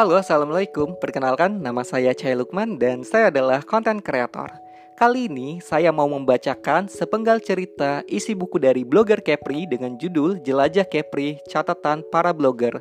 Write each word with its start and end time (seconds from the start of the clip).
Halo, 0.00 0.16
Assalamualaikum. 0.16 0.96
Perkenalkan, 0.96 1.60
nama 1.60 1.84
saya 1.84 2.16
Cahaya 2.16 2.40
Lukman 2.40 2.80
dan 2.80 3.04
saya 3.04 3.28
adalah 3.28 3.60
konten 3.60 4.00
kreator. 4.00 4.48
Kali 4.96 5.28
ini 5.28 5.60
saya 5.60 5.92
mau 5.92 6.08
membacakan 6.08 6.88
sepenggal 6.88 7.36
cerita 7.44 8.00
isi 8.08 8.32
buku 8.32 8.56
dari 8.56 8.80
blogger 8.80 9.20
Kepri 9.20 9.68
dengan 9.68 10.00
judul 10.00 10.40
Jelajah 10.40 10.88
Kepri 10.88 11.36
Catatan 11.44 12.00
Para 12.08 12.32
Blogger, 12.32 12.80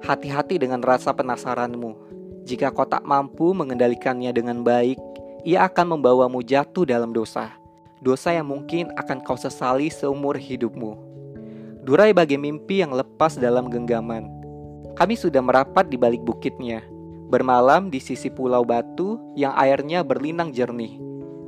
Hati-hati 0.04 0.60
dengan 0.60 0.84
rasa 0.84 1.16
penasaranmu 1.16 2.19
jika 2.50 2.74
kau 2.74 2.82
tak 2.82 3.06
mampu 3.06 3.54
mengendalikannya 3.54 4.34
dengan 4.34 4.66
baik, 4.66 4.98
ia 5.46 5.70
akan 5.70 5.94
membawamu 5.94 6.42
jatuh 6.42 6.82
dalam 6.82 7.14
dosa. 7.14 7.54
Dosa 8.02 8.34
yang 8.34 8.50
mungkin 8.50 8.90
akan 8.98 9.22
kau 9.22 9.38
sesali 9.38 9.86
seumur 9.86 10.34
hidupmu. 10.34 10.98
Durai 11.86 12.10
bagai 12.10 12.42
mimpi 12.42 12.82
yang 12.82 12.90
lepas 12.90 13.38
dalam 13.38 13.70
genggaman. 13.70 14.26
Kami 14.98 15.14
sudah 15.14 15.38
merapat 15.38 15.86
di 15.86 15.94
balik 15.94 16.26
bukitnya, 16.26 16.82
bermalam 17.30 17.86
di 17.86 18.02
sisi 18.02 18.26
pulau 18.26 18.66
batu 18.66 19.14
yang 19.38 19.54
airnya 19.54 20.02
berlinang 20.02 20.50
jernih. 20.50 20.98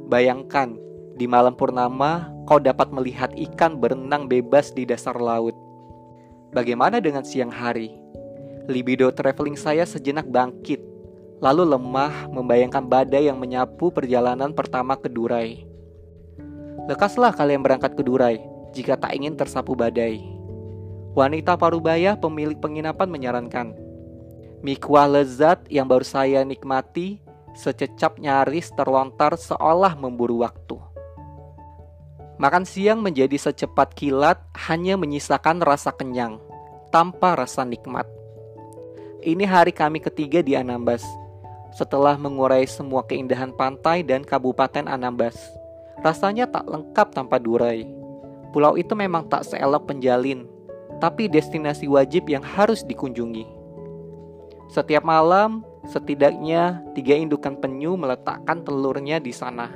Bayangkan, 0.06 0.78
di 1.18 1.26
malam 1.26 1.58
purnama 1.58 2.30
kau 2.46 2.62
dapat 2.62 2.94
melihat 2.94 3.34
ikan 3.34 3.82
berenang 3.82 4.30
bebas 4.30 4.70
di 4.70 4.86
dasar 4.86 5.18
laut. 5.18 5.58
Bagaimana 6.54 7.02
dengan 7.02 7.26
siang 7.26 7.50
hari? 7.50 7.90
Libido 8.70 9.10
traveling 9.10 9.58
saya 9.58 9.82
sejenak 9.82 10.30
bangkit, 10.30 10.91
lalu 11.42 11.66
lemah 11.66 12.30
membayangkan 12.30 12.86
badai 12.86 13.26
yang 13.26 13.36
menyapu 13.42 13.90
perjalanan 13.90 14.54
pertama 14.54 14.94
ke 14.94 15.10
Durai. 15.10 15.66
Lekaslah 16.86 17.34
kalian 17.34 17.66
berangkat 17.66 17.98
ke 17.98 18.02
Durai 18.06 18.38
jika 18.70 18.94
tak 18.94 19.18
ingin 19.18 19.34
tersapu 19.34 19.74
badai. 19.74 20.22
Wanita 21.18 21.58
parubaya 21.58 22.14
pemilik 22.14 22.56
penginapan 22.56 23.10
menyarankan. 23.10 23.74
Mikuah 24.62 25.10
lezat 25.10 25.66
yang 25.66 25.90
baru 25.90 26.06
saya 26.06 26.46
nikmati 26.46 27.18
sececap 27.58 28.16
nyaris 28.22 28.70
terlontar 28.72 29.34
seolah 29.36 29.98
memburu 29.98 30.46
waktu. 30.46 30.78
Makan 32.40 32.64
siang 32.64 33.04
menjadi 33.04 33.36
secepat 33.36 33.92
kilat 33.92 34.40
hanya 34.70 34.96
menyisakan 34.96 35.60
rasa 35.60 35.92
kenyang 35.92 36.40
tanpa 36.94 37.36
rasa 37.36 37.66
nikmat. 37.66 38.08
Ini 39.22 39.46
hari 39.46 39.70
kami 39.70 40.02
ketiga 40.02 40.40
di 40.40 40.58
Anambas. 40.58 41.21
Setelah 41.72 42.20
mengurai 42.20 42.68
semua 42.68 43.00
keindahan 43.04 43.48
pantai 43.56 44.04
dan 44.04 44.20
Kabupaten 44.22 44.84
Anambas, 44.84 45.36
rasanya 46.04 46.44
tak 46.44 46.68
lengkap 46.68 47.16
tanpa 47.16 47.40
Durai. 47.40 47.88
Pulau 48.52 48.76
itu 48.76 48.92
memang 48.92 49.24
tak 49.32 49.48
seelok 49.48 49.88
penjalin, 49.88 50.44
tapi 51.00 51.32
destinasi 51.32 51.88
wajib 51.88 52.28
yang 52.28 52.44
harus 52.44 52.84
dikunjungi. 52.84 53.48
Setiap 54.68 55.00
malam, 55.00 55.64
setidaknya 55.88 56.84
tiga 56.92 57.16
indukan 57.16 57.56
penyu 57.56 57.96
meletakkan 57.96 58.60
telurnya 58.60 59.16
di 59.16 59.32
sana. 59.32 59.72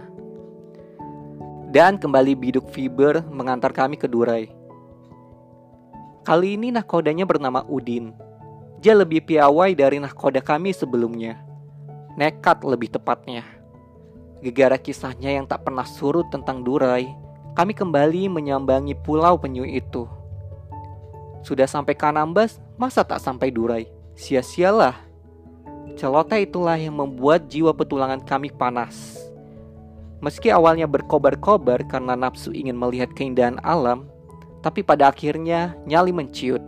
Dan 1.72 1.96
kembali 1.96 2.36
biduk 2.36 2.68
fiber 2.72 3.24
mengantar 3.32 3.72
kami 3.72 3.96
ke 3.96 4.04
Durai. 4.04 4.52
Kali 6.28 6.60
ini 6.60 6.68
nahkodanya 6.72 7.24
bernama 7.24 7.64
Udin 7.64 8.26
dia 8.80 8.92
lebih 8.92 9.24
piawai 9.24 9.72
dari 9.72 9.96
nahkoda 9.96 10.44
kami 10.44 10.70
sebelumnya. 10.70 11.45
Nekat 12.16 12.64
lebih 12.64 12.88
tepatnya. 12.88 13.44
Gegara 14.40 14.80
kisahnya 14.80 15.36
yang 15.36 15.44
tak 15.44 15.68
pernah 15.68 15.84
surut 15.84 16.24
tentang 16.32 16.64
Durai, 16.64 17.12
kami 17.52 17.76
kembali 17.76 18.32
menyambangi 18.32 18.96
pulau 19.04 19.36
penyu 19.36 19.68
itu. 19.68 20.08
Sudah 21.44 21.68
sampai 21.68 21.92
Kanambas, 21.92 22.56
masa 22.80 23.04
tak 23.04 23.20
sampai 23.20 23.52
Durai? 23.52 23.84
Sia-sialah. 24.16 24.96
Celoteh 26.00 26.48
itulah 26.48 26.80
yang 26.80 26.96
membuat 26.96 27.52
jiwa 27.52 27.76
petualangan 27.76 28.24
kami 28.24 28.48
panas. 28.48 29.20
Meski 30.24 30.48
awalnya 30.48 30.88
berkobar-kobar 30.88 31.84
karena 31.84 32.16
nafsu 32.16 32.48
ingin 32.52 32.80
melihat 32.80 33.12
keindahan 33.12 33.60
alam, 33.60 34.08
tapi 34.64 34.80
pada 34.80 35.12
akhirnya 35.12 35.76
nyali 35.84 36.16
menciut 36.16 36.64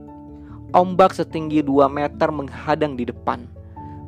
Ombak 0.76 1.16
setinggi 1.16 1.64
2 1.64 1.88
meter 1.88 2.28
menghadang 2.28 2.92
di 2.92 3.08
depan. 3.08 3.48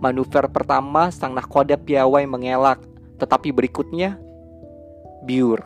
Manuver 0.01 0.49
pertama 0.49 1.13
sang 1.13 1.37
nahkoda 1.37 1.77
piawai 1.77 2.25
mengelak, 2.25 2.81
tetapi 3.21 3.53
berikutnya 3.53 4.17
biur. 5.29 5.61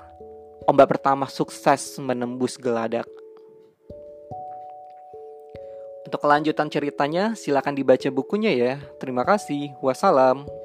Ombak 0.66 0.98
pertama 0.98 1.30
sukses 1.30 1.94
menembus 2.02 2.58
geladak. 2.58 3.06
Untuk 6.04 6.18
kelanjutan 6.18 6.66
ceritanya, 6.66 7.38
silakan 7.38 7.78
dibaca 7.78 8.10
bukunya 8.10 8.50
ya. 8.52 8.74
Terima 8.98 9.22
kasih. 9.22 9.72
Wassalam. 9.78 10.63